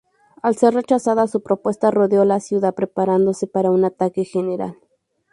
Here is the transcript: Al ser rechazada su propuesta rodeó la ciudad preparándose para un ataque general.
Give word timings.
Al 0.41 0.55
ser 0.55 0.73
rechazada 0.73 1.27
su 1.27 1.43
propuesta 1.43 1.91
rodeó 1.91 2.25
la 2.25 2.39
ciudad 2.39 2.73
preparándose 2.73 3.45
para 3.45 3.69
un 3.69 3.85
ataque 3.85 4.23
general. 4.25 4.77